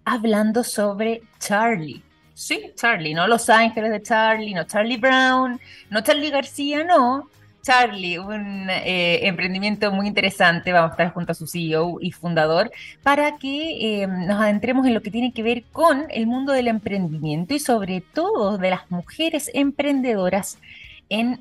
[0.03, 2.01] hablando sobre Charlie.
[2.33, 7.29] Sí, Charlie, no Los Ángeles de Charlie, no Charlie Brown, no Charlie García, no,
[7.65, 10.71] Charlie, un eh, emprendimiento muy interesante.
[10.71, 12.69] Vamos a estar junto a su CEO y fundador
[13.01, 16.67] para que eh, nos adentremos en lo que tiene que ver con el mundo del
[16.67, 20.59] emprendimiento y sobre todo de las mujeres emprendedoras
[21.09, 21.39] en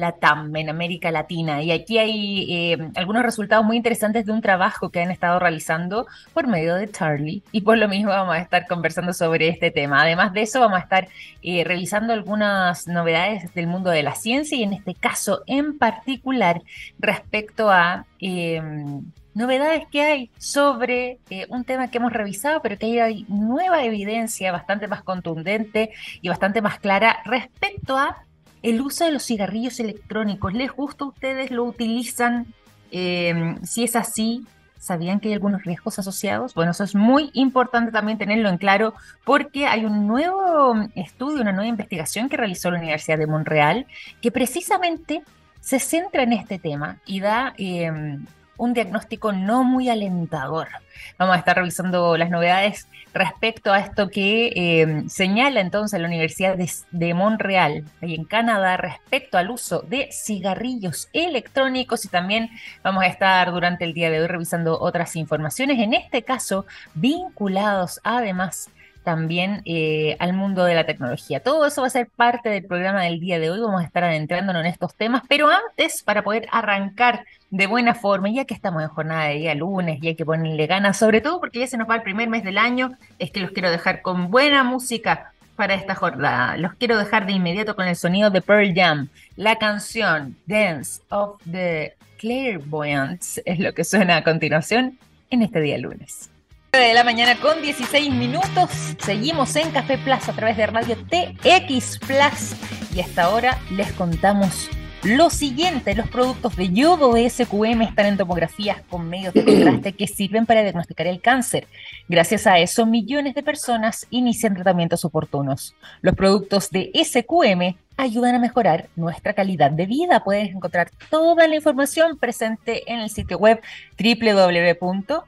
[0.00, 1.62] Latam, en América Latina.
[1.62, 6.06] Y aquí hay eh, algunos resultados muy interesantes de un trabajo que han estado realizando
[6.34, 7.42] por medio de Charlie.
[7.52, 10.02] Y por lo mismo vamos a estar conversando sobre este tema.
[10.02, 11.08] Además de eso, vamos a estar
[11.42, 16.62] eh, revisando algunas novedades del mundo de la ciencia y en este caso en particular
[16.98, 18.04] respecto a...
[18.20, 19.02] Em,
[19.38, 24.50] novedades que hay sobre eh, un tema que hemos revisado, pero que hay nueva evidencia
[24.50, 28.24] bastante más contundente y bastante más clara respecto a
[28.62, 31.50] el uso de los cigarrillos electrónicos, ¿les gusta a ustedes?
[31.50, 32.46] ¿Lo utilizan?
[32.90, 34.46] Eh, si es así,
[34.78, 36.54] ¿sabían que hay algunos riesgos asociados?
[36.54, 41.52] Bueno, eso es muy importante también tenerlo en claro porque hay un nuevo estudio, una
[41.52, 43.86] nueva investigación que realizó la Universidad de Montreal
[44.22, 45.22] que precisamente
[45.60, 48.18] se centra en este tema y da eh,
[48.58, 50.68] un diagnóstico no muy alentador.
[51.16, 56.56] Vamos a estar revisando las novedades respecto a esto que eh, señala entonces la Universidad
[56.90, 62.50] de, Montreal, ahí en Canadá, respecto al uso de cigarrillos electrónicos y también
[62.82, 68.00] vamos a estar durante el día de hoy revisando otras informaciones, en este caso vinculados
[68.04, 68.70] además
[69.08, 71.42] también eh, al mundo de la tecnología.
[71.42, 73.58] Todo eso va a ser parte del programa del día de hoy.
[73.58, 78.28] Vamos a estar adentrándonos en estos temas, pero antes, para poder arrancar de buena forma,
[78.28, 81.40] ya que estamos en jornada de día lunes y hay que ponerle ganas, sobre todo
[81.40, 84.02] porque ya se nos va el primer mes del año, es que los quiero dejar
[84.02, 86.58] con buena música para esta jornada.
[86.58, 89.08] Los quiero dejar de inmediato con el sonido de Pearl Jam.
[89.36, 94.98] La canción Dance of the Clairvoyants es lo que suena a continuación
[95.30, 96.28] en este día lunes
[96.72, 98.70] de la mañana con 16 minutos.
[99.00, 102.54] Seguimos en Café Plus a través de Radio TX Plus.
[102.94, 104.68] Y hasta ahora les contamos
[105.04, 110.08] lo siguiente, los productos de yodo SQM están en tomografías con medios de contraste que
[110.08, 111.68] sirven para diagnosticar el cáncer.
[112.08, 115.76] Gracias a eso, millones de personas inician tratamientos oportunos.
[116.02, 120.24] Los productos de SQM ayudan a mejorar nuestra calidad de vida.
[120.24, 123.60] Puedes encontrar toda la información presente en el sitio web
[123.98, 125.18] www.sqm.com.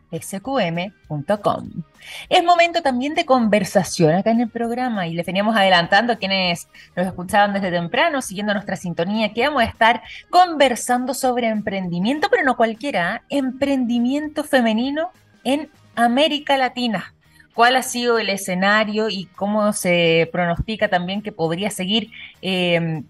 [2.28, 6.69] Es momento también de conversación acá en el programa y les veníamos adelantando a quienes
[6.97, 12.44] nos escuchaban desde temprano, siguiendo nuestra sintonía, que vamos a estar conversando sobre emprendimiento, pero
[12.44, 13.38] no cualquiera, ¿eh?
[13.38, 15.10] emprendimiento femenino
[15.42, 17.14] en América Latina
[17.60, 22.10] cuál ha sido el escenario y cómo se pronostica también que podría seguir
[22.41, 23.04] em,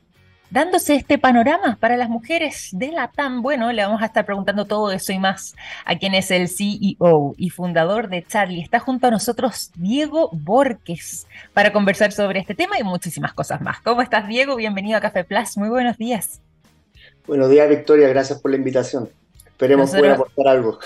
[0.51, 3.43] dándose este panorama para las mujeres de la TAM.
[3.43, 7.37] Bueno, le vamos a estar preguntando todo eso y más a quien es el CEO
[7.37, 8.61] y fundador de Charlie.
[8.61, 13.79] Está junto a nosotros Diego Borges para conversar sobre este tema y muchísimas cosas más.
[13.83, 14.57] ¿Cómo estás, Diego?
[14.57, 15.57] Bienvenido a Café Plus.
[15.59, 16.41] Muy buenos días.
[17.25, 18.09] Buenos días, Victoria.
[18.09, 19.09] Gracias por la invitación.
[19.47, 20.81] Esperemos poder aportar algo.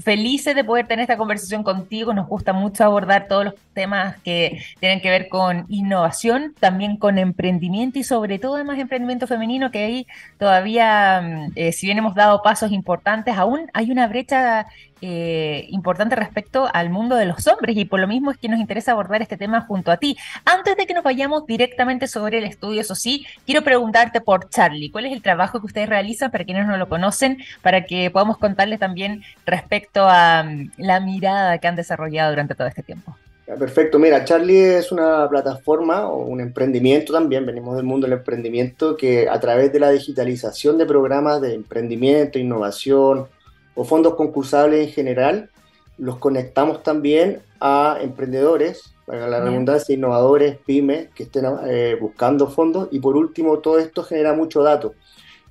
[0.00, 2.14] Felices de poder tener esta conversación contigo.
[2.14, 7.18] Nos gusta mucho abordar todos los temas que tienen que ver con innovación, también con
[7.18, 10.06] emprendimiento y sobre todo además emprendimiento femenino, que ahí
[10.38, 14.66] todavía, mm, eh, si bien hemos dado pasos importantes, aún hay una brecha
[15.04, 18.60] eh, importante respecto al mundo de los hombres y por lo mismo es que nos
[18.60, 20.16] interesa abordar este tema junto a ti.
[20.44, 24.92] Antes de que nos vayamos directamente sobre el estudio, eso sí, quiero preguntarte por Charlie,
[24.92, 28.38] ¿cuál es el trabajo que ustedes realizan para quienes no lo conocen, para que podamos
[28.38, 33.16] contarles también respecto a mm, la mirada que han desarrollado durante todo este tiempo?
[33.44, 38.96] Perfecto, mira, Charlie es una plataforma o un emprendimiento también, venimos del mundo del emprendimiento,
[38.96, 43.26] que a través de la digitalización de programas de emprendimiento, innovación,
[43.74, 45.50] o fondos concursables en general,
[45.98, 52.88] los conectamos también a emprendedores, para la redundancia, innovadores, pymes que estén eh, buscando fondos.
[52.92, 54.94] Y por último todo esto genera mucho dato.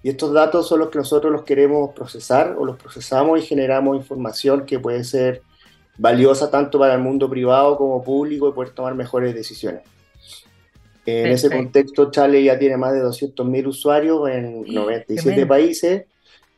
[0.04, 3.98] Y estos datos son los que nosotros los queremos procesar o los procesamos y generamos
[3.98, 5.44] información que puede ser
[5.98, 9.84] valiosa tanto para el mundo privado como público y poder tomar mejores decisiones.
[11.06, 16.06] En ese contexto, Chale ya tiene más de 200.000 usuarios en 97 países,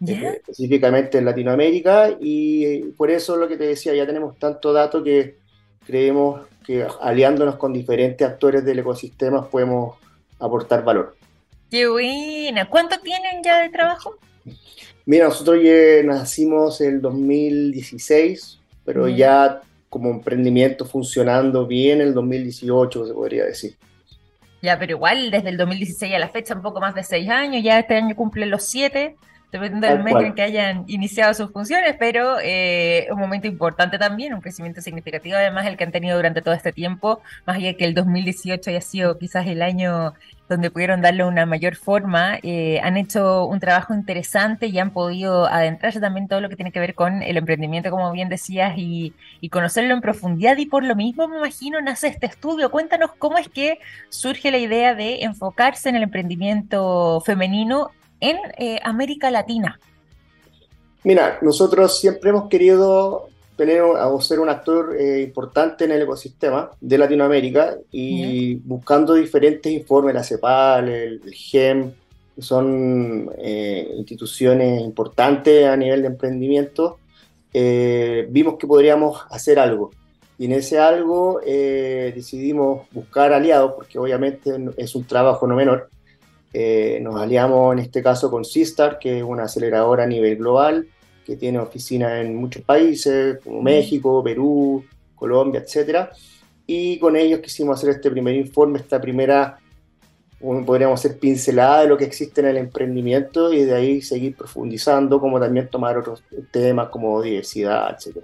[0.08, 5.04] eh, específicamente en Latinoamérica, y por eso lo que te decía, ya tenemos tanto dato
[5.04, 5.38] que
[5.86, 9.98] creemos que aliándonos con diferentes actores del ecosistema podemos
[10.40, 11.16] aportar valor.
[11.70, 12.70] ¡Qué buena!
[12.70, 14.18] ¿Cuánto tienen ya de trabajo?
[15.06, 22.14] Mira, nosotros ya nacimos en el 2016, pero ya como emprendimiento funcionando bien en el
[22.14, 23.76] 2018, se podría decir.
[24.62, 27.62] Ya, pero igual desde el 2016 a la fecha, un poco más de seis años,
[27.62, 29.18] ya este año cumplen los siete,
[29.54, 34.34] dependiendo del mes en que hayan iniciado sus funciones, pero eh, un momento importante también,
[34.34, 37.86] un crecimiento significativo además el que han tenido durante todo este tiempo, más allá que
[37.86, 40.14] el 2018 haya sido quizás el año
[40.50, 45.46] donde pudieron darle una mayor forma, eh, han hecho un trabajo interesante y han podido
[45.46, 49.14] adentrarse también todo lo que tiene que ver con el emprendimiento, como bien decías, y,
[49.40, 52.72] y conocerlo en profundidad y por lo mismo me imagino nace este estudio.
[52.72, 53.80] Cuéntanos cómo es que
[54.10, 57.92] surge la idea de enfocarse en el emprendimiento femenino
[58.24, 59.80] en eh, América Latina?
[61.04, 63.28] Mira, nosotros siempre hemos querido
[63.58, 69.72] tener o ser un actor eh, importante en el ecosistema de Latinoamérica y buscando diferentes
[69.72, 71.92] informes, la CEPAL, el, GEM,
[72.34, 76.98] que son eh, instituciones importantes a nivel de emprendimiento,
[77.54, 79.92] vimos que podríamos hacer algo.
[80.40, 85.90] Y en ese algo decidimos buscar aliados, porque obviamente es un trabajo no menor,
[86.54, 90.88] eh, nos aliamos en este caso con Sistar, que es una aceleradora a nivel global,
[91.26, 94.84] que tiene oficinas en muchos países, como México, Perú,
[95.16, 96.10] Colombia, etc.
[96.68, 99.58] Y con ellos quisimos hacer este primer informe, esta primera,
[100.40, 105.20] podríamos ser pincelada de lo que existe en el emprendimiento y de ahí seguir profundizando,
[105.20, 108.24] como también tomar otros temas como diversidad, etc.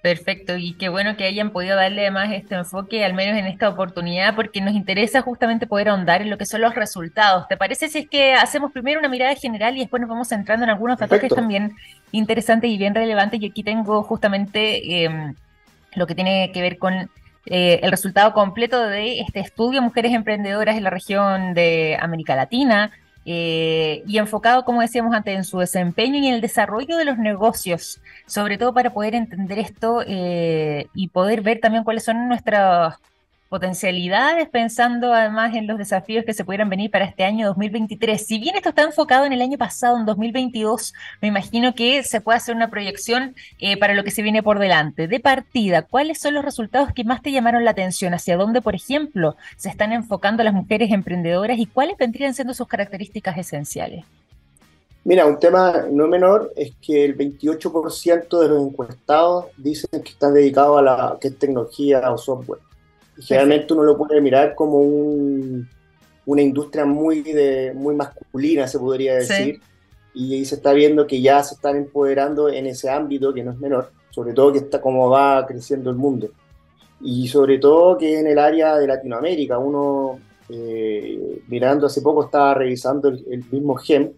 [0.00, 3.68] Perfecto, y qué bueno que hayan podido darle además este enfoque, al menos en esta
[3.68, 7.48] oportunidad, porque nos interesa justamente poder ahondar en lo que son los resultados.
[7.48, 10.64] ¿Te parece si es que hacemos primero una mirada general y después nos vamos entrando
[10.64, 11.72] en algunos datos también
[12.12, 13.42] interesantes y bien relevantes?
[13.42, 15.34] Y aquí tengo justamente em,
[15.96, 17.10] lo que tiene que ver con
[17.46, 22.92] eh, el resultado completo de este estudio Mujeres Emprendedoras en la región de América Latina,
[23.30, 27.18] eh, y enfocado, como decíamos antes, en su desempeño y en el desarrollo de los
[27.18, 32.96] negocios, sobre todo para poder entender esto eh, y poder ver también cuáles son nuestras
[33.48, 38.24] potencialidades, pensando además en los desafíos que se pudieran venir para este año 2023.
[38.24, 40.92] Si bien esto está enfocado en el año pasado, en 2022,
[41.22, 44.58] me imagino que se puede hacer una proyección eh, para lo que se viene por
[44.58, 45.08] delante.
[45.08, 48.12] De partida, ¿cuáles son los resultados que más te llamaron la atención?
[48.12, 52.68] ¿Hacia dónde, por ejemplo, se están enfocando las mujeres emprendedoras y cuáles vendrían siendo sus
[52.68, 54.04] características esenciales?
[55.04, 60.34] Mira, un tema no menor es que el 28% de los encuestados dicen que están
[60.34, 62.60] dedicados a la tecnología o software
[63.20, 69.60] generalmente uno lo puede mirar como una industria muy, de, muy masculina, se podría decir,
[70.14, 73.58] y se está viendo que ya se están empoderando en ese ámbito, que no es
[73.58, 76.30] menor, sobre todo que está como va creciendo el mundo.
[77.00, 80.18] Y sobre todo que en el área de Latinoamérica, uno
[80.48, 84.10] eh, mirando hace poco estaba revisando el, mismo GEM,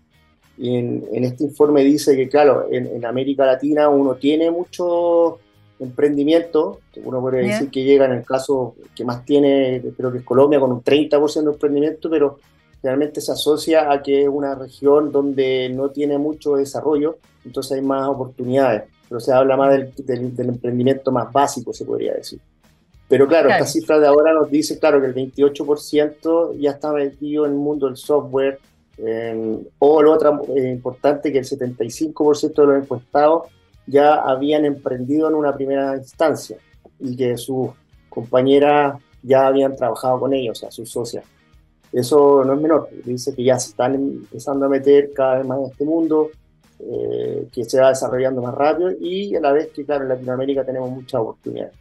[0.58, 5.36] y en, este informe dice que, claro, en, en América Latina uno tiene muchos
[5.80, 10.24] emprendimiento, uno podría decir que llega en el caso que más tiene, creo que es
[10.24, 12.38] Colombia, con un 30% de emprendimiento, pero
[12.82, 17.82] realmente se asocia a que es una región donde no tiene mucho desarrollo, entonces hay
[17.82, 19.92] más oportunidades, pero se habla más del,
[20.34, 22.40] del, emprendimiento más básico, se podría decir.
[23.08, 27.44] Pero claro, esta cifra de ahora nos dice, claro, que el 28% ya está metido
[27.44, 28.60] en el mundo del software,
[29.78, 33.48] o lo otro eh, importante, que el 75% de los encuestados
[33.86, 36.56] ya habían emprendido en una primera instancia
[36.98, 37.70] y que sus
[38.08, 41.24] compañeras ya habían trabajado con ellos, o sea, sus socias.
[41.92, 45.58] Eso no es menor, dice que ya se están empezando a meter cada vez más
[45.58, 46.30] en este mundo,
[46.78, 50.64] eh, que se va desarrollando más rápido y a la vez que, claro, en Latinoamérica
[50.64, 51.74] tenemos muchas oportunidades.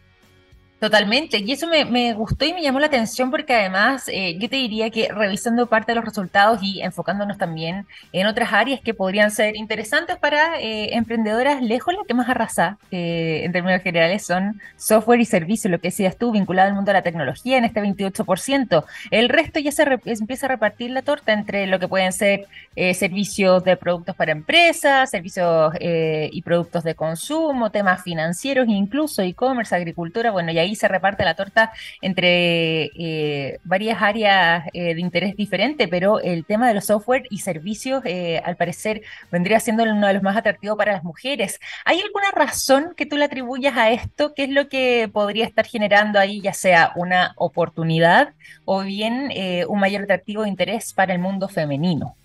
[0.80, 4.56] Totalmente, y eso me, gustó y me llamó la atención porque además eh, yo te
[4.56, 9.30] diría que revisando parte de los resultados y enfocándonos también en otras áreas que podrían
[9.30, 14.62] ser interesantes para eh, emprendedoras, lejos lo que más arrasa eh, en términos generales son
[14.78, 17.82] software y servicios, lo que decías tú, vinculado al mundo de la tecnología en este
[17.82, 18.86] 28%.
[19.12, 22.46] El resto ya se empieza a repartir la torta entre lo que pueden ser
[22.94, 30.32] servicios de productos para empresas, servicios y productos de consumo, temas financieros, incluso e-commerce, agricultura,
[30.32, 31.72] bueno, y ahí ahí se reparte la torta
[32.02, 37.40] entre eh, varias áreas eh, de interés diferente, pero el tema de los software y
[37.40, 38.04] servicios,
[38.44, 41.60] al parecer, vendría siendo uno de los más atractivos para las mujeres.
[41.86, 44.34] ¿Hay alguna razón que tú le atribuyas a esto?
[44.34, 48.34] ¿Qué es lo que podría estar generando ahí, ya sea una oportunidad
[48.66, 49.32] o bien
[49.68, 52.16] un mayor atractivo de interés para el mundo femenino?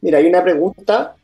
[0.00, 1.14] Mira, hay una pregunta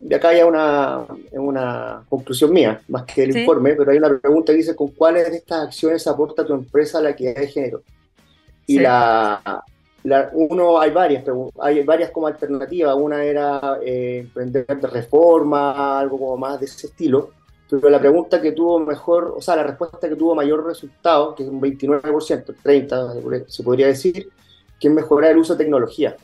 [0.00, 4.52] de acá ya una, una conclusión mía, más que el informe, pero hay una pregunta
[4.52, 7.82] que dice, ¿con cuáles de estas acciones aporta tu empresa a la equidad de género?
[8.66, 9.62] Y la,
[10.32, 11.24] uno, hay varias,
[11.60, 16.86] hay varias como alternativas, una era eh, emprender de reforma, algo como más de ese
[16.86, 17.30] estilo,
[17.68, 21.44] pero la pregunta que tuvo mejor, o sea, la respuesta que tuvo mayor resultado, que
[21.44, 24.28] es un 29%, 30% se podría decir,
[24.80, 26.16] que es mejorar el uso de tecnología.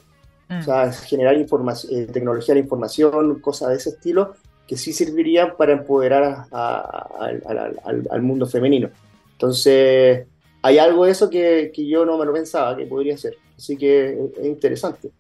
[0.48, 0.92] O sea, mm.
[1.06, 4.34] generar eh, tecnología de información, cosas de ese estilo,
[4.66, 8.90] que sí servirían para empoderar al, mundo femenino.
[9.32, 10.26] Entonces,
[10.62, 13.34] hay algo de eso que, yo no me lo pensaba que podría ser.
[13.56, 15.10] Así que es interesante.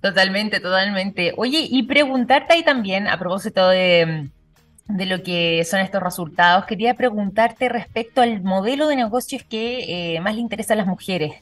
[0.00, 1.32] Totalmente, totalmente.
[1.36, 4.30] Oye, y preguntarte ahí también, a propósito de,
[4.88, 10.34] lo que son estos resultados, quería preguntarte respecto al modelo de negocios que eh, más
[10.34, 11.32] le interesa a las mujeres.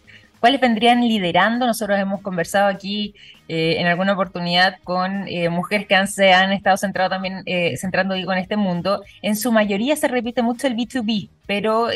[0.41, 1.67] ¿Cuáles vendrían liderando?
[1.67, 3.15] Nosotros hemos conversado aquí
[3.49, 7.77] eh, en alguna oportunidad con eh, mujeres que han, se han estado centrado también, eh,
[7.79, 9.03] centrando digo, en este mundo.
[9.23, 11.89] En su mayoría se repite mucho el B2B, pero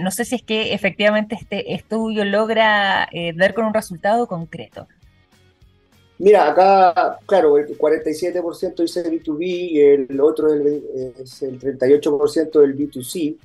[0.00, 4.88] no sé si es que efectivamente este estudio logra dar con un resultado concreto.
[6.18, 13.36] Mira, acá, claro, el 47% dice B2B y el otro es el 38% del B2C,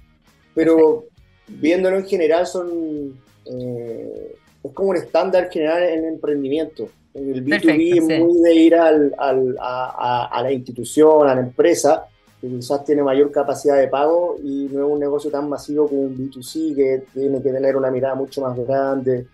[0.53, 1.05] pero
[1.47, 6.89] viéndolo en general son eh, es como un estándar general en el emprendimiento.
[7.13, 12.05] El B2B es muy de ir al, al, a, la institución, a la empresa,
[12.39, 16.01] que quizás tiene mayor capacidad de pago y no es un negocio tan masivo como
[16.01, 19.25] un B2C que tiene que tener una mirada mucho más grande,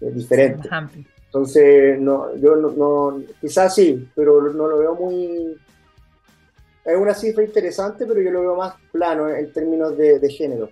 [0.00, 0.68] diferente.
[1.26, 5.56] Entonces, no, yo no, quizás sí, pero no lo veo muy...
[6.84, 10.70] Es una cifra interesante, pero yo lo veo más plano en términos de, de género.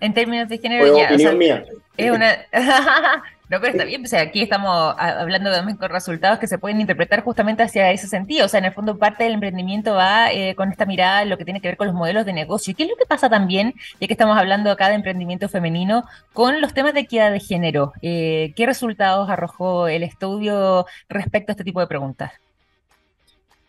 [0.00, 1.64] En términos de género, ya.
[1.96, 2.36] Es una.
[3.50, 6.80] no, pero está bien, o sea, aquí estamos hablando también con resultados que se pueden
[6.80, 8.46] interpretar justamente hacia ese sentido.
[8.46, 11.44] O sea, en el fondo, parte del emprendimiento va eh, con esta mirada lo que
[11.44, 12.72] tiene que ver con los modelos de negocio.
[12.72, 16.04] ¿Y qué es lo que pasa también, ya que estamos hablando acá de emprendimiento femenino,
[16.32, 17.92] con los temas de equidad de género?
[18.02, 22.32] Eh, ¿Qué resultados arrojó el estudio respecto a este tipo de preguntas?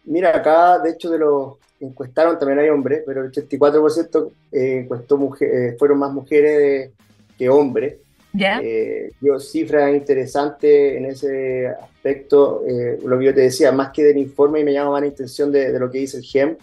[0.06, 5.18] Mira, acá, de hecho, de los encuestaron, también hay hombres, pero el 84% eh, encuestó
[5.18, 6.92] mujer, eh, fueron más mujeres
[7.38, 7.98] que hombres.
[8.34, 8.60] ¿Ya?
[8.62, 12.62] Eh, yo cifras interesantes en ese aspecto,
[13.04, 15.52] lo que yo te decía, más que del informe y me llama más la intención
[15.52, 16.58] de, lo que dice el GEM,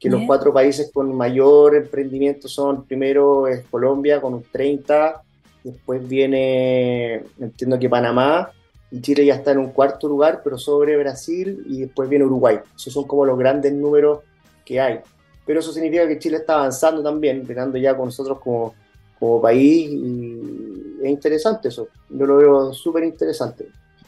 [0.00, 5.22] que los cuatro países con mayor emprendimiento son, primero es Colombia con un 30,
[5.62, 8.50] después viene, entiendo que Panamá,
[8.90, 12.58] y Chile ya está en un cuarto lugar, pero sobre Brasil y después viene Uruguay.
[12.76, 14.20] Esos son como los grandes números
[14.66, 15.00] que hay.
[15.46, 18.74] Pero eso significa que Chile está avanzando también, llegando ya con nosotros como,
[19.18, 20.31] como país y
[21.02, 21.88] es interesante eso.
[22.08, 23.66] Yo lo veo súper interesante.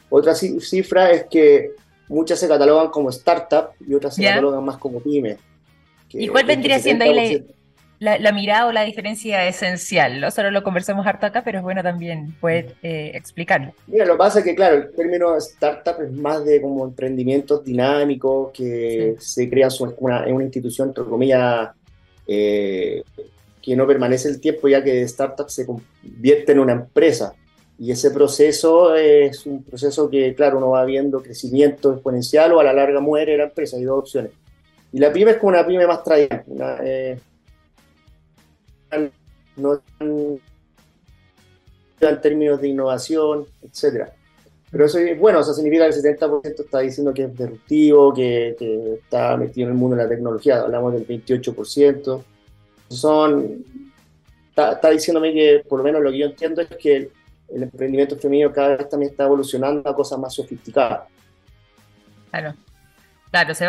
[0.09, 1.71] Otra cifra es que
[2.07, 5.37] muchas se catalogan como startup y otras se catalogan más como pyme.
[6.09, 7.45] ¿Y cuál vendría siendo ahí
[7.99, 10.19] la, la, mirada o la diferencia esencial.
[10.19, 10.31] ¿no?
[10.31, 13.73] Solo lo conversamos harto acá, pero es bueno también poder eh, explicarlo.
[13.87, 17.63] Mira, lo que pasa es que, claro, el término startup es más de como emprendimientos
[17.63, 19.71] dinámicos que se crean
[20.25, 21.69] en una institución, entre comillas,
[22.27, 23.03] eh,
[23.65, 27.33] que no permanece el tiempo, ya que de startup se convierte en una empresa.
[27.79, 32.63] Y ese proceso es un proceso que, claro, uno va viendo crecimiento exponencial o a
[32.63, 33.77] la larga muere la empresa.
[33.77, 34.31] Hay dos opciones.
[34.93, 36.43] Y la pyme es como una pyme más tradicional.
[36.47, 37.19] Una, eh,
[39.57, 39.81] no
[42.01, 44.13] en términos de innovación, etcétera.
[44.69, 48.13] Pero eso es bueno, o sea, significa que el 70% está diciendo que es disruptivo,
[48.13, 52.23] que, está metido en el mundo de la tecnología, hablamos del 28%.
[52.89, 53.63] Son,
[54.49, 57.11] está, diciéndome que, por lo menos lo que yo entiendo es que el,
[57.49, 61.07] el emprendimiento femenino cada vez también está evolucionando a cosas más sofisticadas.
[62.31, 62.53] Claro.
[63.35, 63.67] Claro, se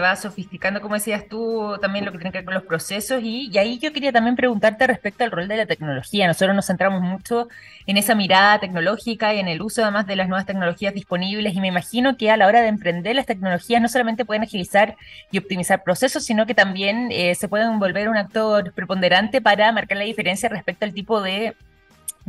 [0.00, 3.52] va, sofisticando, como decías tú, también lo que tiene que ver con los procesos y,
[3.58, 6.26] ahí yo quería también preguntarte respecto al rol de la tecnología.
[6.26, 7.48] Nosotros nos centramos mucho
[7.86, 11.60] en esa mirada tecnológica y en el uso además de las nuevas tecnologías disponibles y
[11.60, 14.96] me imagino que a la hora de emprender las tecnologías no solamente pueden agilizar
[15.30, 19.98] y optimizar procesos, sino que también eh, se pueden volver un actor preponderante para marcar
[19.98, 21.54] la diferencia respecto al tipo de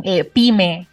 [0.04, 0.90] eh, pyme,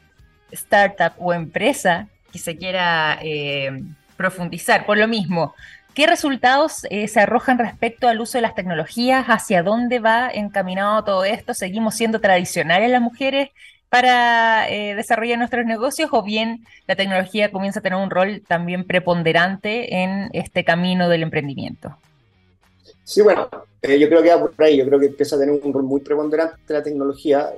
[0.53, 3.19] startup o empresa que se quiera...
[3.21, 3.83] Eh,
[4.17, 4.87] profundizar.
[4.87, 5.55] Por lo mismo,
[5.97, 9.25] ¿Qué resultados eh, se arrojan respecto al uso de las tecnologías?
[9.29, 11.55] ¿Hacia dónde va encaminado todo esto?
[11.55, 13.49] ¿Seguimos siendo tradicionales las mujeres
[13.89, 18.85] para eh, desarrollar nuestros negocios o bien la tecnología comienza a tener un rol también
[18.85, 21.97] preponderante en este camino del emprendimiento?
[23.03, 23.49] Sí, bueno,
[23.81, 25.85] eh, yo creo que va por ahí, yo creo que empieza a tener un rol
[25.85, 27.49] muy preponderante la tecnología,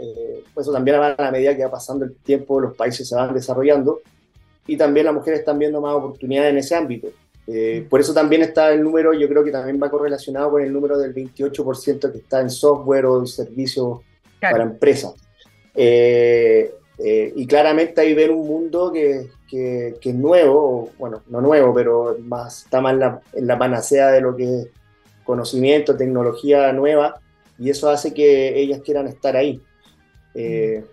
[0.55, 3.35] pues eso también a la medida que va pasando el tiempo, los países se van
[3.35, 3.99] desarrollando
[4.69, 7.09] y también las mujeres están viendo más oportunidades en ese ámbito.
[7.47, 10.71] Eh, por eso también está el número, yo creo que también va correlacionado con el
[10.71, 14.01] número del 28% que está en software o en servicios
[14.39, 15.15] para empresas.
[15.75, 21.73] Eh, eh, y claramente ahí ver un mundo que, que, es nuevo, bueno, no nuevo,
[21.73, 24.69] pero más, está más en la, en la, panacea de lo que es
[25.25, 27.19] conocimiento, tecnología nueva,
[27.59, 29.63] y eso hace que ellas quieran estar ahí.
[30.35, 30.85] es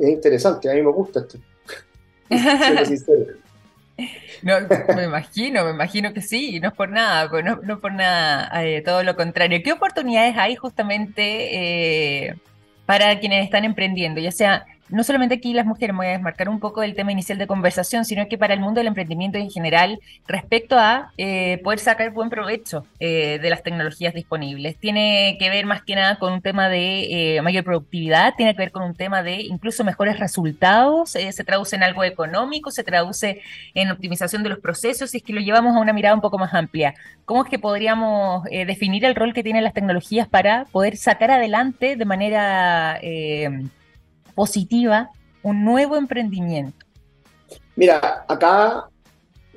[0.00, 1.38] interesante, a mí me gusta esto.
[4.42, 4.54] No,
[4.94, 8.64] me imagino, me imagino que sí, no es por nada, pues no, no por nada,
[8.64, 9.60] eh, todo lo contrario.
[9.64, 12.36] ¿Qué oportunidades hay justamente eh,
[12.86, 14.20] para quienes están emprendiendo?
[14.20, 17.12] Ya sea no solamente aquí las mujeres, me voy a desmarcar un poco del tema
[17.12, 21.60] inicial de conversación, sino que para el mundo del emprendimiento en general, respecto a eh,
[21.62, 24.76] poder sacar buen provecho eh, de las tecnologías disponibles.
[24.76, 28.58] Tiene que ver más que nada con un tema de eh, mayor productividad, tiene que
[28.58, 33.40] ver con un tema de incluso mejores resultados, se traduce en algo económico, se traduce
[33.74, 36.38] en optimización de los procesos, y es que lo llevamos a una mirada un poco
[36.38, 36.94] más amplia.
[37.24, 41.96] ¿Cómo es que podríamos definir el rol que tienen las tecnologías para poder sacar adelante
[41.96, 42.98] de manera
[44.38, 45.10] positiva
[45.42, 46.86] un nuevo emprendimiento?
[47.74, 48.88] Mira, acá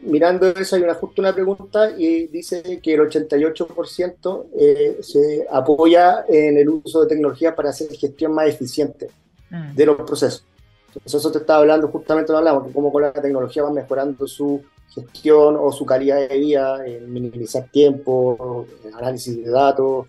[0.02, 6.26] mirando eso hay una justo una pregunta y dice que el 88% eh, se apoya
[6.28, 9.10] en el uso de tecnología para hacer gestión más eficiente
[9.52, 9.76] mm.
[9.76, 10.44] de los procesos.
[10.88, 14.64] Entonces eso te estaba hablando, justamente hablamos, que cómo con la tecnología va mejorando su
[14.90, 18.66] gestión o su calidad de vida, en minimizar tiempo,
[18.98, 20.08] análisis de datos,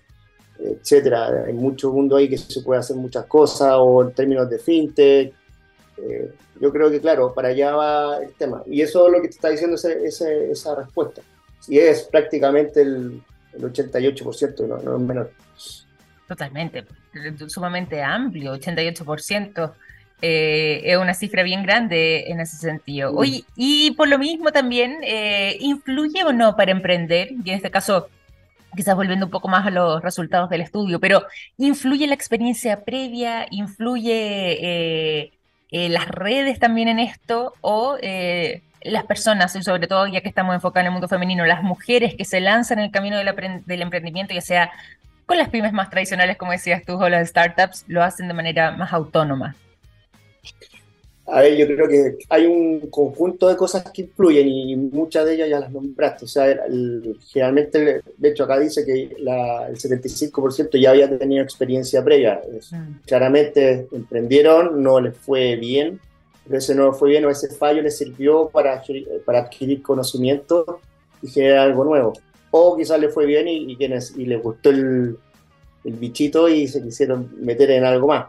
[0.58, 1.44] etcétera.
[1.46, 5.32] Hay mucho mundo ahí que se puede hacer muchas cosas, o en términos de fintech.
[5.98, 8.62] Eh, yo creo que, claro, para allá va el tema.
[8.66, 11.22] Y eso es lo que te está diciendo esa respuesta.
[11.68, 13.22] Y es prácticamente el,
[13.58, 15.30] 88%, no, no es menor.
[16.26, 16.84] Totalmente,
[17.48, 19.72] sumamente amplio, 88%.
[20.24, 23.12] Eh, es una cifra bien grande en ese sentido.
[23.12, 27.32] Oye, y por lo mismo también, eh, ¿influye o no para emprender?
[27.44, 28.08] Y en este caso,
[28.74, 31.24] quizás volviendo un poco más a los resultados del estudio, pero
[31.58, 33.46] ¿influye la experiencia previa?
[33.50, 34.12] ¿Influye
[34.60, 35.32] eh,
[35.70, 37.54] eh, las redes también en esto?
[37.60, 41.46] ¿O eh, las personas, y sobre todo ya que estamos enfocados en el mundo femenino,
[41.46, 44.72] las mujeres que se lanzan en el camino del, del emprendimiento, ya sea
[45.26, 48.72] con las pymes más tradicionales, como decías tú, o las startups, lo hacen de manera
[48.72, 49.54] más autónoma?
[51.26, 55.34] A ver, yo creo que hay un conjunto de cosas que influyen y muchas de
[55.34, 56.24] ellas ya las nombraste.
[56.24, 56.64] O sea,
[57.28, 62.42] generalmente, de hecho, acá dice que el 75% ya había tenido experiencia previa.
[62.72, 63.06] Mm.
[63.06, 66.00] Claramente emprendieron, no les fue bien,
[66.44, 68.82] pero ese no fue bien o ese fallo les sirvió para,
[69.24, 70.80] para adquirir conocimiento
[71.22, 72.14] y generar algo nuevo.
[72.50, 75.16] O quizás les fue bien y, quienes, y les gustó el,
[75.84, 78.26] el bichito y se quisieron meter en algo más.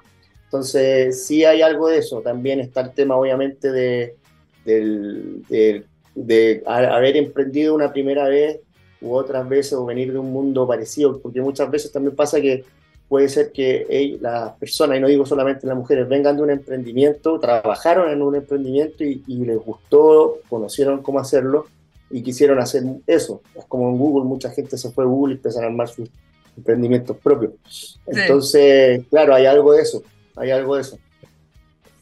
[0.54, 2.22] Entonces, sí hay algo de eso.
[2.22, 4.16] También está el tema, obviamente, de,
[4.64, 8.60] de, haber emprendido una primera vez
[9.02, 12.66] u otras veces o venir de un mundo parecido, porque muchas veces también pasa que
[13.10, 17.40] puede ser que las personas, y no digo solamente las mujeres, vengan de un emprendimiento,
[17.40, 21.66] trabajaron en un emprendimiento y, les gustó, conocieron cómo hacerlo
[22.12, 23.42] y quisieron hacer eso.
[23.56, 26.12] Es como en Google, mucha gente se fue a Google y empezaron a armar sus
[26.56, 28.00] emprendimientos propios.
[28.06, 30.04] Entonces, claro, hay algo de eso
[30.36, 30.98] hay algo de eso.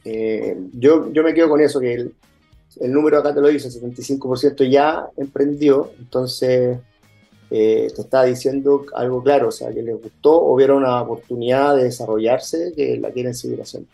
[0.03, 2.13] Eh, yo, yo me quedo con eso, que el,
[2.79, 6.79] el número acá te lo dice, el 75% ya emprendió, entonces
[7.49, 11.75] eh, te está diciendo algo claro, o sea, que les gustó o vieron una oportunidad
[11.75, 13.89] de desarrollarse que la quieren seguir haciendo.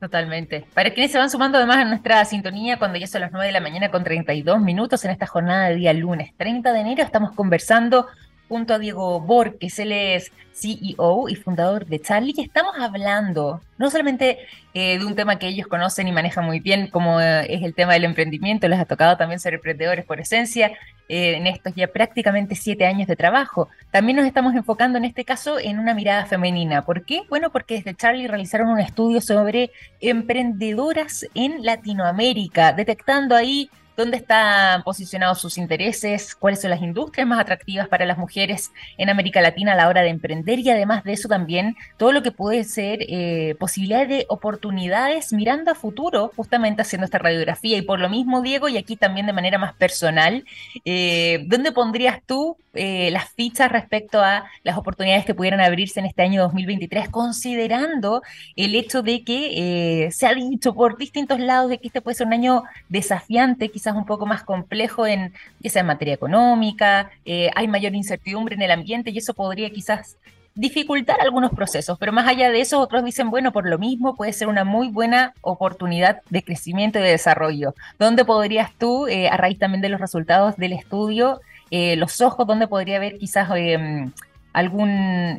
[0.00, 0.64] Totalmente.
[0.72, 3.52] Para quienes se van sumando además a nuestra sintonía cuando ya son las 9 de
[3.52, 7.32] la mañana con 32 minutos en esta jornada de día lunes 30 de enero, estamos
[7.32, 8.06] conversando
[8.50, 13.90] junto a Diego Borges, él es CEO y fundador de Charlie, y estamos hablando no
[13.90, 14.40] solamente
[14.74, 17.74] eh, de un tema que ellos conocen y manejan muy bien, como eh, es el
[17.74, 20.72] tema del emprendimiento, les ha tocado también ser emprendedores por esencia
[21.08, 23.68] eh, en estos ya prácticamente siete años de trabajo.
[23.92, 26.82] También nos estamos enfocando en este caso en una mirada femenina.
[26.82, 27.22] ¿Por qué?
[27.28, 34.82] Bueno, porque desde Charlie realizaron un estudio sobre emprendedoras en Latinoamérica, detectando ahí dónde están
[34.82, 39.72] posicionados sus intereses, cuáles son las industrias más atractivas para las mujeres en América Latina
[39.72, 43.00] a la hora de emprender y además de eso también todo lo que puede ser
[43.02, 47.76] eh, posibilidades de oportunidades mirando a futuro, justamente haciendo esta radiografía.
[47.76, 50.44] Y por lo mismo, Diego, y aquí también de manera más personal,
[50.84, 56.06] eh, ¿dónde pondrías tú eh, las fichas respecto a las oportunidades que pudieran abrirse en
[56.06, 58.22] este año 2023, considerando
[58.56, 62.26] el hecho de que se ha dicho por distintos lados de que este puede ser
[62.26, 67.10] un año desafiante, quizás un poco más complejo en, esa materia económica,
[67.54, 70.16] hay mayor incertidumbre en el ambiente y eso podría quizás
[70.60, 74.34] dificultar algunos procesos, pero más allá de eso, otros dicen, bueno, por lo mismo puede
[74.34, 77.74] ser una muy buena oportunidad de crecimiento y de desarrollo.
[77.98, 82.46] ¿Dónde podrías tú, eh, a raíz también de los resultados del estudio, eh, los ojos,
[82.46, 84.12] dónde podría haber quizás em,
[84.52, 84.90] algún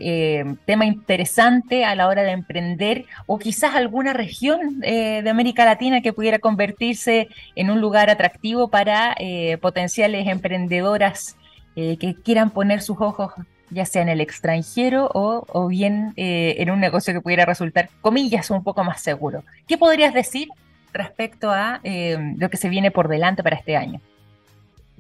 [0.01, 5.65] em, tema interesante a la hora de emprender o quizás alguna región eh, de América
[5.65, 9.15] Latina que pudiera convertirse en un lugar atractivo para
[9.61, 11.37] potenciales emprendedoras
[11.75, 13.33] que quieran poner sus ojos
[13.71, 18.51] ya sea en el extranjero o, bien eh, en un negocio que pudiera resultar, comillas,
[18.51, 19.43] un poco más seguro.
[19.67, 20.49] ¿Qué podrías decir
[20.93, 24.01] respecto a eh, lo que se viene por delante para este año?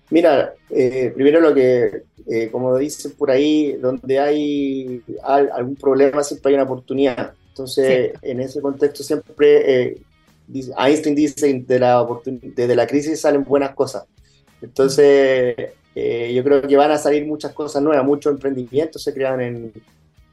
[0.09, 2.03] Mira, eh, primero lo que,
[2.51, 7.33] como dicen por ahí, donde hay algún problema siempre hay una oportunidad.
[7.49, 9.97] Entonces, en ese contexto siempre
[10.77, 14.05] Einstein dice, de la, desde la crisis salen buenas cosas.
[14.61, 15.55] Entonces,
[15.93, 19.73] eh, yo creo que van a salir muchas cosas nuevas, muchos emprendimientos se crean en,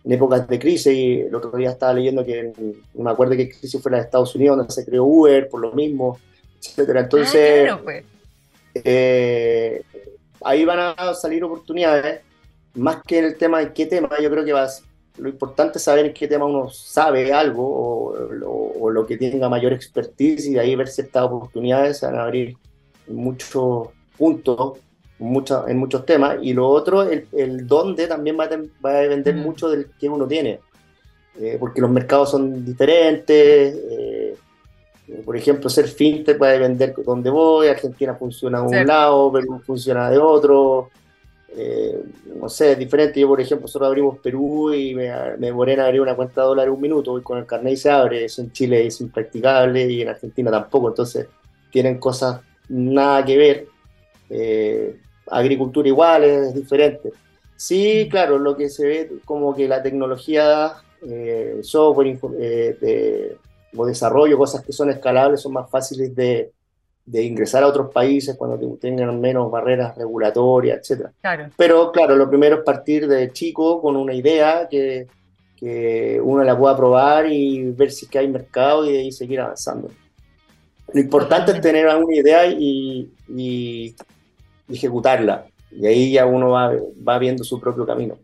[0.05, 0.93] épocas de crisis.
[0.93, 2.53] Y el otro día estaba leyendo que,
[2.95, 5.73] me acuerdo qué crisis fue la de Estados Unidos, donde se creó Uber por lo
[5.73, 6.19] mismo,
[6.61, 7.01] etcétera.
[7.01, 8.05] Entonces, ah, pues.
[8.75, 9.83] eh,
[10.43, 12.21] ahí van a salir oportunidades.
[12.75, 14.85] Más que en el tema de qué tema, yo creo que vas,
[15.17, 19.49] lo importante es saber en qué tema uno sabe algo o, o lo que tenga
[19.49, 22.57] mayor expertise y de ahí ver ciertas oportunidades, se van a abrir
[23.09, 24.79] muchos puntos
[25.19, 26.39] en muchos temas.
[26.43, 29.39] Y lo otro, el, el dónde también va a, depender mm.
[29.39, 30.61] mucho del que uno tiene.
[31.41, 33.77] Eh, porque los mercados son diferentes.
[33.91, 34.37] Eh,
[35.25, 37.69] por ejemplo, ser fintech puede depender dónde voy.
[37.69, 40.91] Argentina funciona de un lado, Perú funciona de otro.
[41.57, 42.03] Eh,
[42.41, 43.19] no sé, es diferente.
[43.21, 46.71] Yo, por ejemplo, nosotros abrimos Perú y me, me en abrir una cuenta de dólar
[46.71, 47.13] un minuto.
[47.13, 48.25] Voy con el carnet y se abre.
[48.25, 50.89] Eso en Chile es impracticable y en Argentina tampoco.
[50.89, 51.27] Entonces,
[51.71, 53.67] tienen cosas nada que ver.
[54.31, 54.97] Eh,
[55.31, 57.11] agricultura igual, es diferente.
[57.57, 58.11] Sí, mm.
[58.11, 63.37] claro, lo que se ve como que la tecnología, eh, software eh,
[63.77, 66.53] o desarrollo, cosas que son escalables, son más fáciles de,
[67.11, 71.09] ingresar a otros países cuando tengan menos barreras regulatorias, etc.
[71.57, 75.07] Pero claro, lo primero es partir de chico con una idea que,
[76.23, 79.91] uno la pueda probar y ver si que hay mercado y de ahí seguir avanzando.
[80.93, 83.95] Lo importante es tener una idea y,
[84.69, 85.47] ejecutarla.
[85.71, 86.73] Y ahí ya uno va,
[87.07, 88.17] va viendo su propio camino.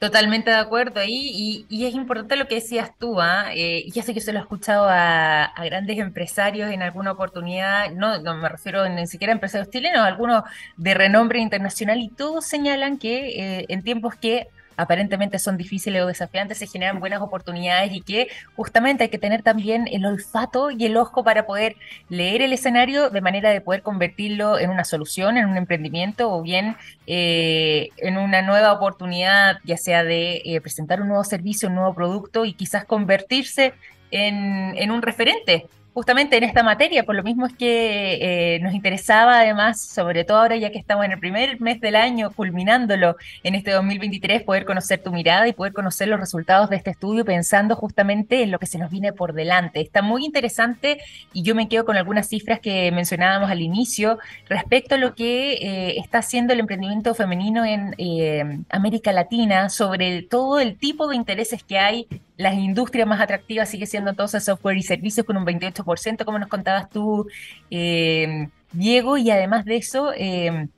[0.00, 3.50] Totalmente de acuerdo ahí, y, es importante lo que decías tú, ¿ah?
[3.54, 8.18] eh, ya sé que se lo he escuchado a, grandes empresarios en alguna oportunidad, no,
[8.36, 10.44] me refiero ni siquiera a empresarios chilenos, algunos
[10.78, 14.48] de renombre internacional, y todos señalan que eh, en tiempos que
[14.80, 19.42] aparentemente son difíciles o desafiantes, se generan buenas oportunidades y que justamente hay que tener
[19.42, 21.76] también el olfato y el ojo para poder
[22.08, 26.42] leer el escenario de manera de poder convertirlo en una solución, en un emprendimiento o
[26.42, 31.74] bien eh, en una nueva oportunidad, ya sea de eh, presentar un nuevo servicio, un
[31.74, 33.74] nuevo producto y quizás convertirse
[34.10, 38.74] en, en un referente justamente en esta materia, por lo mismo es que eh, nos
[38.74, 43.16] interesaba además, sobre todo ahora ya que estamos en el primer mes del año, culminándolo
[43.42, 47.24] en este 2023, poder conocer tu mirada y poder conocer los resultados de este estudio
[47.24, 49.80] pensando justamente en lo que se nos viene por delante.
[49.80, 51.00] Está muy interesante
[51.32, 55.52] y yo me quedo con algunas cifras que mencionábamos al inicio respecto a lo que
[55.54, 61.16] eh, está haciendo el emprendimiento femenino en eh, América Latina, sobre todo el tipo de
[61.16, 62.06] intereses que hay
[62.40, 66.48] las industrias más atractivas sigue siendo entonces software y servicios con un 28%, como nos
[66.48, 67.28] contabas tú,
[67.70, 70.68] eh, Diego, y además de eso, eh,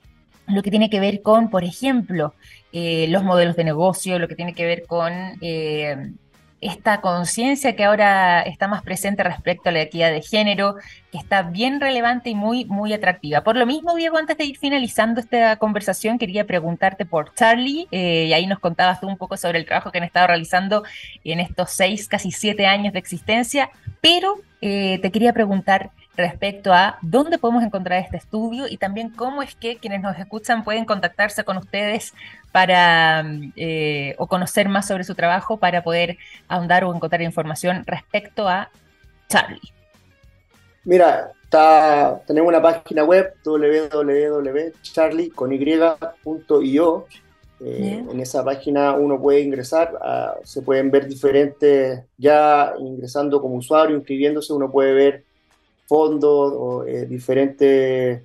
[0.47, 2.33] lo que tiene que ver con, por ejemplo,
[2.73, 5.13] eh, los modelos de negocio, lo que tiene que ver con
[6.65, 10.75] esta conciencia que ahora está más presente respecto a la equidad de género,
[11.11, 13.41] que está bien relevante y muy, muy atractiva.
[13.41, 18.25] Por lo mismo, Diego, antes de ir finalizando esta conversación, quería preguntarte por Charlie, eh,
[18.29, 20.83] y ahí nos contabas tú un poco sobre el trabajo que han estado realizando
[21.23, 23.69] en estos seis, casi siete años de existencia,
[24.01, 29.41] pero eh, te quería preguntar respecto a dónde podemos encontrar este estudio y también cómo
[29.41, 32.13] es que quienes nos escuchan pueden contactarse con ustedes
[32.53, 33.25] para
[33.57, 38.69] eh, o conocer más sobre su trabajo para poder ahondar o encontrar información respecto a
[39.27, 39.73] Charlie.
[40.85, 44.67] Mira, está, tenemos una página web www.charlie.io.
[47.65, 49.97] Eh, en esa página uno puede ingresar,
[50.43, 55.23] se pueden ver diferentes, ya ingresando como usuario, inscribiéndose, uno puede ver
[55.87, 58.21] fondos o eh, diferentes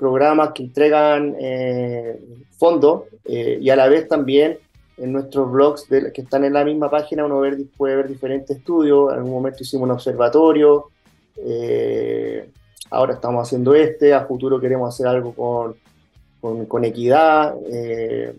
[0.00, 2.18] programas que entregan eh,
[2.58, 4.58] fondos y a la vez también
[5.00, 7.42] en nuestros blogs que están en la misma página uno
[7.76, 9.10] puede ver diferentes estudios.
[9.12, 10.90] En algún momento hicimos un observatorio,
[11.36, 12.50] eh,
[12.90, 18.34] ahora estamos haciendo este, a futuro queremos hacer algo con, con, equidad eh,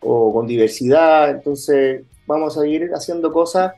[0.00, 1.30] o con diversidad.
[1.30, 3.74] Entonces vamos a seguir haciendo cosas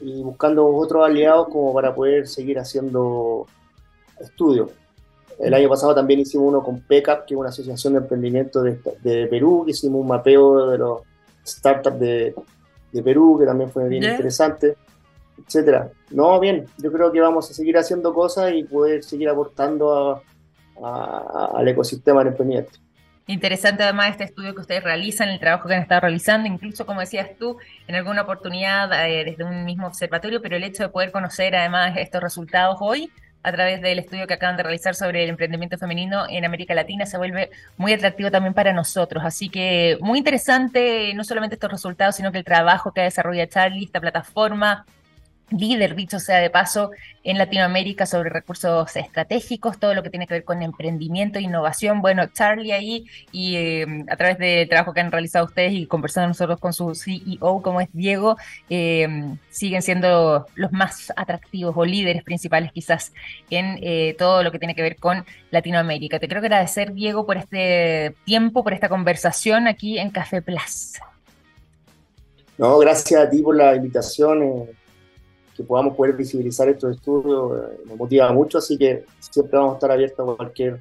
[0.00, 3.46] y buscando otros aliados como para poder seguir haciendo
[4.20, 4.70] estudios.
[5.38, 8.78] El año pasado también hicimos uno con PECAP, que es una asociación de emprendimiento de,
[9.02, 11.00] de Perú, que hicimos un mapeo de los
[11.44, 12.34] startup de,
[13.02, 14.76] Perú, que también fue bien interesante,
[15.44, 15.90] etcétera.
[16.10, 20.22] No, bien, yo creo que vamos a seguir haciendo cosas y poder seguir aportando
[20.82, 22.78] al ecosistema del emprendimiento.
[23.28, 27.00] Interesante además este estudio que ustedes realizan, el trabajo que han estado realizando, incluso como
[27.00, 31.12] decías tú, en alguna oportunidad eh, desde un mismo observatorio, pero el hecho de poder
[31.12, 33.10] conocer además estos resultados hoy
[33.42, 37.06] a través del estudio que acaban de realizar sobre el emprendimiento femenino en América Latina
[37.06, 39.24] se vuelve muy atractivo también para nosotros.
[39.24, 43.84] Así que muy interesante no solamente estos resultados, sino que el trabajo que desarrolla Charlie,
[43.84, 44.86] esta plataforma,
[45.52, 46.90] líder, dicho sea de paso,
[47.24, 52.02] en Latinoamérica sobre recursos estratégicos, todo lo que tiene que ver con emprendimiento e innovación.
[52.02, 56.28] Bueno, Charlie ahí y eh, a través del trabajo que han realizado ustedes y conversando
[56.28, 58.36] nosotros con su CEO, como es Diego,
[58.68, 59.08] eh,
[59.50, 63.12] siguen siendo los más atractivos o líderes principales quizás
[63.50, 66.18] en eh, todo lo que tiene que ver con Latinoamérica.
[66.18, 70.94] Te quiero agradecer, Diego, por este tiempo, por esta conversación aquí en Café Plus.
[72.58, 74.68] No, gracias a ti por la invitación
[75.62, 79.76] que podamos poder visibilizar estos estudios eh, nos motiva mucho, así que siempre vamos a
[79.76, 80.80] estar abiertos a cualquier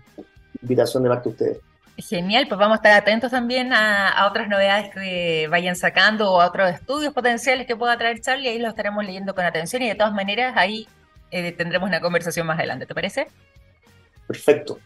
[0.61, 1.57] invitación de parte de ustedes.
[1.97, 6.47] Genial, pues vamos a estar atentos también a, otras novedades que vayan sacando o a
[6.47, 9.95] otros estudios potenciales que pueda traer Charlie, ahí los estaremos leyendo con atención y de
[9.95, 10.87] todas maneras ahí
[11.29, 13.27] eh, tendremos una conversación más adelante, ¿te parece?
[14.27, 14.79] Perfecto.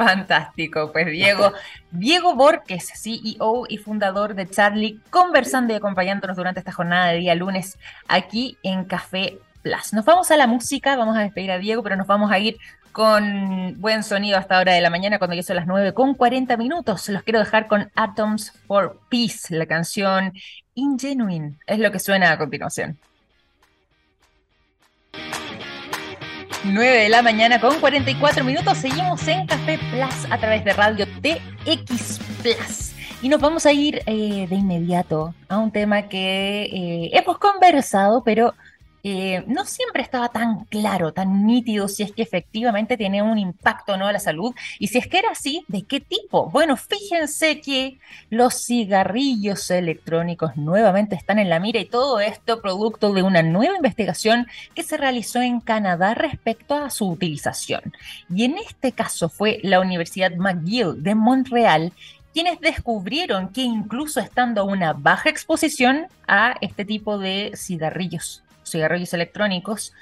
[0.00, 1.52] Fantástico, pues Diego,
[1.90, 7.34] Diego Borges, CEO y fundador de Charlie, conversando y acompañándonos durante esta jornada de día
[7.34, 9.92] lunes aquí en Café Plus.
[9.92, 12.56] Nos vamos a la música, vamos a despedir a Diego, pero nos vamos a ir
[12.92, 16.56] con buen sonido hasta hora de la mañana cuando ya son las 9 con 40
[16.56, 17.06] minutos.
[17.10, 20.32] Los quiero dejar con Atoms for Peace, la canción
[20.72, 22.98] Ingenuine, es lo que suena a continuación.
[26.64, 28.76] 9 de la mañana con 44 minutos.
[28.78, 32.92] Seguimos en Café Plus a través de Radio TX Plus.
[33.22, 38.22] Y nos vamos a ir eh, de inmediato a un tema que eh, hemos conversado,
[38.22, 38.54] pero
[39.02, 43.96] eh, no siempre estaba tan claro, tan nítido si es que efectivamente tiene un impacto
[43.96, 46.50] no a la salud y si es que era así, ¿de qué tipo?
[46.50, 53.12] Bueno, fíjense que los cigarrillos electrónicos nuevamente están en la mira y todo esto producto
[53.12, 57.94] de una nueva investigación que se realizó en Canadá respecto a su utilización.
[58.34, 61.92] Y en este caso fue la Universidad McGill de Montreal
[62.32, 69.12] quienes descubrieron que incluso estando a una baja exposición a este tipo de cigarrillos cigarrillos
[69.14, 69.92] electrónicos,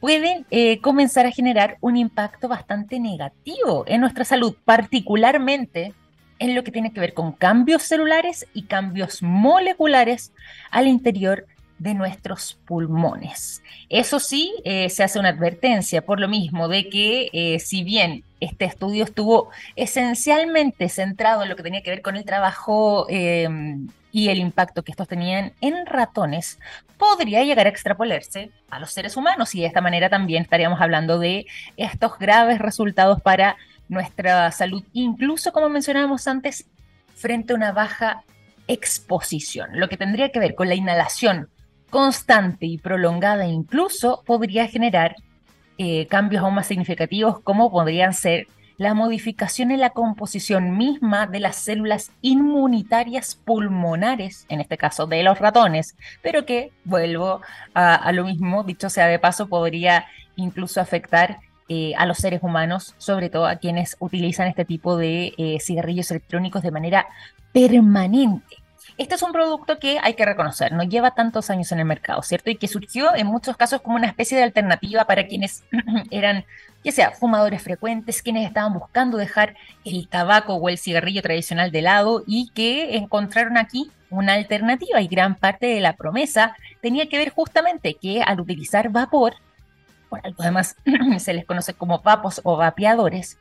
[0.00, 5.92] pueden eh, comenzar a generar un impacto bastante negativo en nuestra salud, particularmente
[6.38, 10.32] en lo que tiene que ver con cambios celulares y cambios moleculares
[10.70, 11.46] al interior
[11.78, 13.62] de nuestros pulmones.
[13.88, 18.24] Eso sí, eh, se hace una advertencia por lo mismo de que eh, si bien
[18.40, 23.88] este estudio estuvo esencialmente centrado en lo que tenía que ver con el trabajo em,
[24.12, 26.58] y el impacto que estos tenían en ratones,
[26.96, 31.18] podría llegar a extrapolarse a los seres humanos y de esta manera también estaríamos hablando
[31.18, 31.46] de
[31.76, 33.56] estos graves resultados para
[33.88, 36.66] nuestra salud, incluso como mencionábamos antes,
[37.14, 38.22] frente a una baja
[38.66, 41.48] exposición, lo que tendría que ver con la inhalación
[41.90, 45.16] constante y prolongada incluso podría generar
[45.78, 51.40] eh, cambios aún más significativos como podrían ser la modificación en la composición misma de
[51.40, 57.42] las células inmunitarias pulmonares, en este caso de los ratones, pero que, vuelvo
[57.74, 62.94] a, lo mismo, dicho sea de paso, podría incluso afectar eh, a los seres humanos,
[62.98, 67.06] sobre todo a quienes utilizan este tipo de eh, cigarrillos electrónicos de manera
[67.52, 68.57] permanente.
[68.98, 72.20] Este es un producto que hay que reconocer, no lleva tantos años en el mercado,
[72.22, 72.50] ¿cierto?
[72.50, 75.62] Y que surgió en muchos casos como una especie de alternativa para quienes
[76.10, 76.44] eran,
[76.82, 81.82] ya sea fumadores frecuentes, quienes estaban buscando dejar el tabaco o el cigarrillo tradicional de
[81.82, 87.18] lado y que encontraron aquí una alternativa y gran parte de la promesa tenía que
[87.18, 89.34] ver justamente que al utilizar vapor
[90.08, 90.76] por algo además
[91.18, 93.38] se les conoce como vapos o vapeadores,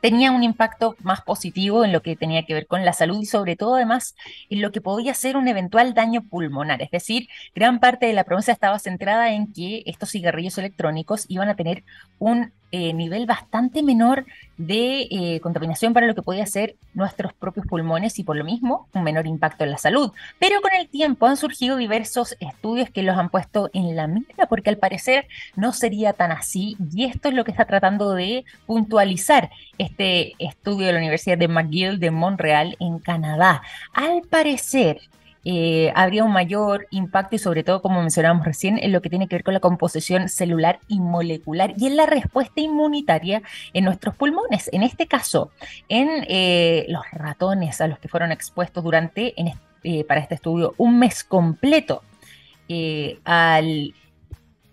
[0.00, 3.26] tenía un impacto más positivo en lo que tenía que ver con la salud y
[3.26, 4.14] sobre todo además
[4.50, 6.82] en lo que podía ser un eventual daño pulmonar.
[6.82, 11.48] Es decir, gran parte de la promesa estaba centrada en que estos cigarrillos electrónicos iban
[11.48, 11.84] a tener
[12.18, 14.26] un eh, nivel bastante menor
[14.56, 18.88] de eh, contaminación para lo que podía ser nuestros propios pulmones y por lo mismo
[18.92, 20.12] un menor impacto en la salud.
[20.38, 24.46] Pero con el tiempo han surgido diversos estudios que los han puesto en la mira
[24.48, 28.44] porque al parecer no sería tan así y esto es lo que está tratando de
[28.66, 33.62] puntualizar este estudio de la Universidad de McGill de Montreal en Canadá.
[33.92, 35.00] Al parecer,
[35.50, 39.28] eh, habría un mayor impacto y sobre todo, como mencionábamos recién, en lo que tiene
[39.28, 43.40] que ver con la composición celular y molecular y en la respuesta inmunitaria
[43.72, 44.68] en nuestros pulmones.
[44.74, 45.50] En este caso,
[45.88, 49.34] en eh, los ratones a los que fueron expuestos durante,
[49.84, 52.02] eh, para este estudio, un mes completo
[53.24, 53.94] al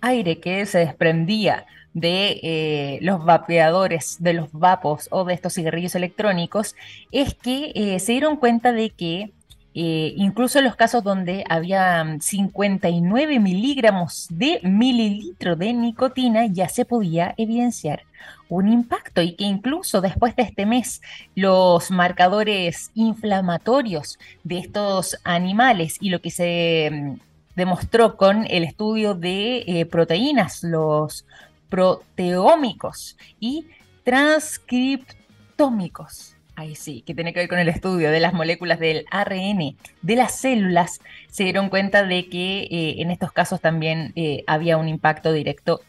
[0.01, 6.75] aire que se desprendía de los vapeadores, de los vapos o de estos cigarrillos electrónicos,
[7.13, 9.31] es que se dieron cuenta de que
[9.77, 16.85] eh, incluso en los casos donde había 59 miligramos de mililitro de nicotina, ya se
[16.85, 18.03] podía evidenciar
[18.47, 21.01] un impacto y que incluso después de este mes
[21.35, 27.15] los marcadores inflamatorios de estos animales y lo que se mm,
[27.57, 31.25] demostró con el estudio de eh, proteínas, los
[31.69, 33.65] proteómicos y
[34.05, 39.75] transcriptómicos Ahí sí, que tiene que ver con el estudio de las moléculas del ARN
[40.01, 44.77] de las células, se dieron cuenta de que eh, en estos casos también eh, había
[44.77, 45.81] un impacto directo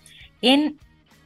[0.43, 0.79] en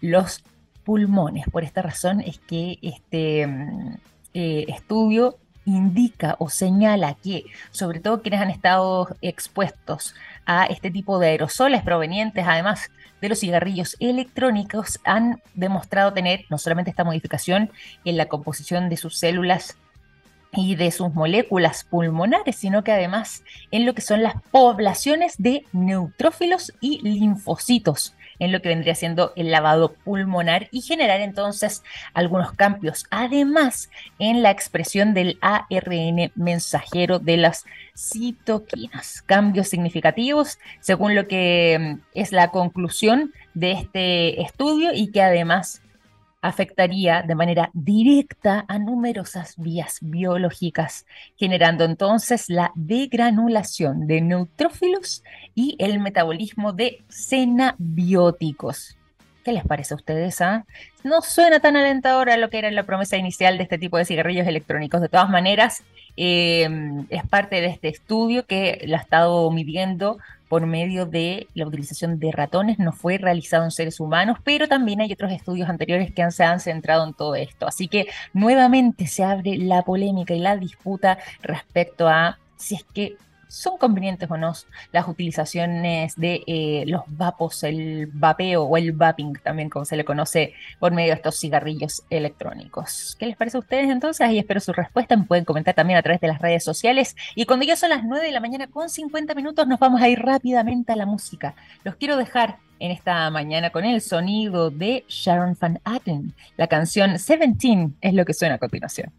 [0.02, 0.44] los
[0.84, 1.46] pulmones.
[1.50, 3.94] Por esta razón es que este mm,
[4.34, 10.14] eh, estudio indica o señala que, sobre todo quienes han estado expuestos
[10.52, 16.58] a este tipo de aerosoles provenientes además de los cigarrillos electrónicos, han demostrado tener no
[16.58, 17.70] solamente esta modificación
[18.04, 19.76] en la composición de sus células
[20.52, 25.66] y de sus moléculas pulmonares, sino que además en lo que son las poblaciones de
[25.72, 32.52] neutrófilos y linfocitos, en lo que vendría siendo el lavado pulmonar y generar entonces algunos
[32.52, 33.06] cambios.
[33.10, 37.64] Además, en la expresión del ARN mensajero de las
[37.96, 45.22] citoquinas, cambios significativos según lo que mm, es la conclusión de este estudio y que
[45.22, 45.82] además
[46.42, 55.22] afectaría de manera directa a numerosas vías biológicas, generando entonces la degranulación de neutrófilos
[55.54, 58.99] y el metabolismo de cenabióticos.
[59.44, 60.40] ¿Qué les parece a ustedes?
[60.40, 60.64] Ah?
[61.02, 64.46] No suena tan alentadora lo que era la promesa inicial de este tipo de cigarrillos
[64.46, 65.00] electrónicos.
[65.00, 65.82] De todas maneras,
[66.16, 66.68] eh,
[67.08, 70.18] es parte de este estudio que la ha estado midiendo
[70.50, 75.00] por medio de la utilización de ratones, no fue realizado en seres humanos, pero también
[75.00, 77.68] hay otros estudios anteriores que se han centrado en todo esto.
[77.68, 83.16] Así que nuevamente se abre la polémica y la disputa respecto a si es que
[83.50, 84.52] son convenientes o no
[84.92, 90.04] las utilizaciones de eh, los vapos, el vapeo o el vaping, también como se le
[90.04, 93.16] conoce por medio de estos cigarrillos electrónicos.
[93.18, 94.30] ¿Qué les parece a ustedes entonces?
[94.30, 95.16] Y espero su respuesta.
[95.16, 97.16] Me pueden comentar también a través de las redes sociales.
[97.34, 100.08] Y cuando ya son las 9 de la mañana con 50 minutos, nos vamos a
[100.08, 101.54] ir rápidamente a la música.
[101.84, 106.34] Los quiero dejar en esta mañana con el sonido de Sharon Van Atten.
[106.56, 109.12] La canción 17 es lo que suena a continuación.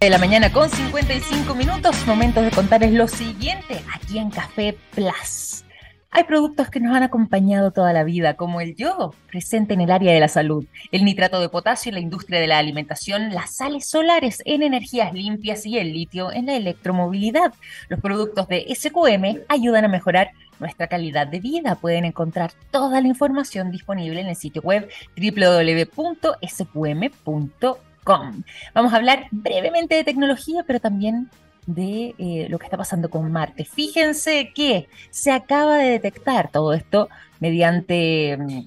[0.00, 5.64] De la mañana con 55 minutos, momentos de contarles lo siguiente aquí en Café Plus.
[6.10, 9.90] Hay productos que nos han acompañado toda la vida, como el yodo, presente en el
[9.90, 13.56] área de la salud, el nitrato de potasio en la industria de la alimentación, las
[13.56, 17.52] sales solares en energías limpias y el litio en la electromovilidad.
[17.88, 20.30] Los productos de SQM ayudan a mejorar
[20.60, 21.74] nuestra calidad de vida.
[21.74, 26.28] Pueden encontrar toda la información disponible en el sitio web www.sqm.com.
[28.74, 31.30] Vamos a hablar brevemente de tecnología, pero también
[31.66, 33.64] de eh, lo que está pasando con Marte.
[33.64, 37.08] Fíjense que se acaba de detectar todo esto
[37.40, 38.60] mediante mm,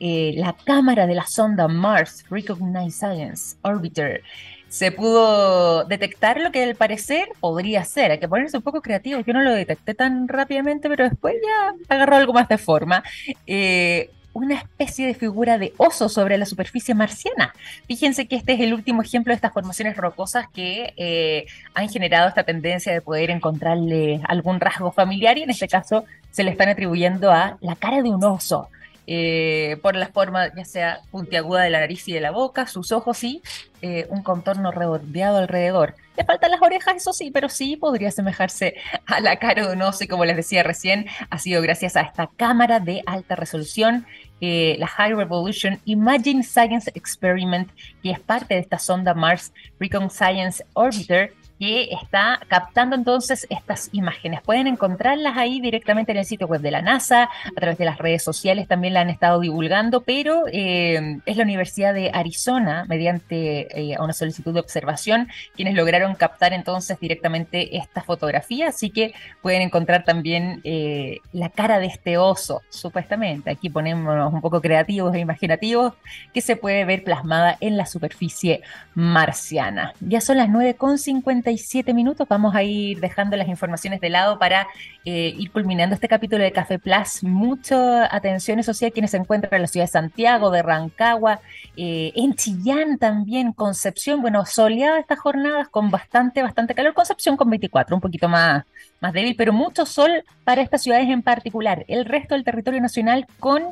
[0.00, 4.22] eh, la cámara de la sonda Mars Recognize Science Orbiter.
[4.68, 8.12] Se pudo detectar lo que al parecer podría ser.
[8.12, 9.20] Hay que ponerse un poco creativo.
[9.20, 13.02] Yo no lo detecté tan rápidamente, pero después ya agarró algo más de forma.
[13.46, 17.54] Eh, una especie de figura de oso sobre la superficie marciana.
[17.86, 22.28] Fíjense que este es el último ejemplo de estas formaciones rocosas que eh, han generado
[22.28, 26.68] esta tendencia de poder encontrarle algún rasgo familiar y en este caso se le están
[26.68, 28.68] atribuyendo a la cara de un oso.
[29.06, 32.92] Eh, por la forma ya sea puntiaguda de la nariz y de la boca, sus
[32.92, 33.42] ojos y
[33.82, 35.94] eh, un contorno redondeado alrededor.
[36.16, 38.74] Le faltan las orejas, eso sí, pero sí podría asemejarse
[39.06, 42.02] a la cara de un oso y como les decía recién, ha sido gracias a
[42.02, 44.06] esta cámara de alta resolución,
[44.40, 47.70] eh, la High Revolution Imagine Science Experiment,
[48.02, 53.90] que es parte de esta sonda Mars Recon Science Orbiter, que está captando entonces estas
[53.92, 54.40] imágenes.
[54.40, 57.98] Pueden encontrarlas ahí directamente en el sitio web de la NASA, a través de las
[57.98, 63.92] redes sociales también la han estado divulgando, pero eh, es la Universidad de Arizona, mediante
[63.92, 69.60] eh, una solicitud de observación, quienes lograron captar entonces directamente esta fotografía, así que pueden
[69.60, 73.50] encontrar también eh, la cara de este oso, supuestamente.
[73.50, 75.92] Aquí ponemos un poco creativos e imaginativos,
[76.32, 78.62] que se puede ver plasmada en la superficie
[78.94, 79.92] marciana.
[80.00, 81.49] Ya son las 9.50
[81.94, 82.26] minutos.
[82.28, 84.66] Vamos a ir dejando las informaciones de lado para
[85.04, 87.22] eh, ir culminando este capítulo de Café Plus.
[87.22, 91.40] Mucha atención, eso sí, a quienes se encuentran en la ciudad de Santiago, de Rancagua,
[91.76, 94.20] eh, en Chillán también, Concepción.
[94.22, 96.94] Bueno, soleada estas jornadas con bastante, bastante calor.
[96.94, 98.64] Concepción con 24, un poquito más,
[99.00, 101.84] más débil, pero mucho sol para estas ciudades en particular.
[101.88, 103.64] El resto del territorio nacional con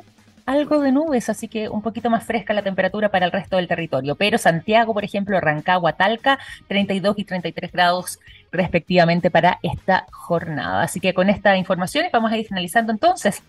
[0.49, 3.67] algo de nubes, así que un poquito más fresca la temperatura para el resto del
[3.67, 4.15] territorio.
[4.15, 8.19] Pero Santiago, por ejemplo, Rancagua, Talca, 32 y 33 grados
[8.51, 10.81] respectivamente para esta jornada.
[10.81, 13.43] Así que con esta información vamos a ir finalizando entonces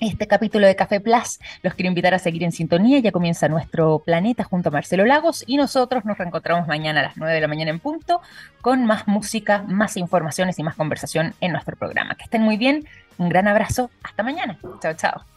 [0.00, 1.38] este capítulo de Café Plus.
[1.62, 2.98] Los quiero invitar a seguir en sintonía.
[2.98, 7.16] Ya comienza nuestro planeta junto a Marcelo Lagos y nosotros nos reencontramos mañana a las
[7.16, 8.20] 9 de la mañana en punto
[8.60, 12.16] con más música, más informaciones y más conversación en nuestro programa.
[12.16, 12.84] Que estén muy bien.
[13.16, 13.90] Un gran abrazo.
[14.02, 14.58] Hasta mañana.
[14.80, 15.31] Chao, chao.